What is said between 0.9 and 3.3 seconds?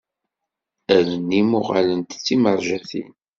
Allen-im uɣalent d timerjatin.